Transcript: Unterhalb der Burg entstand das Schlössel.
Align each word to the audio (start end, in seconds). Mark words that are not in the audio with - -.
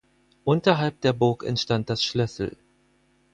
Unterhalb 0.45 0.99
der 1.01 1.13
Burg 1.13 1.43
entstand 1.43 1.91
das 1.91 2.03
Schlössel. 2.03 2.57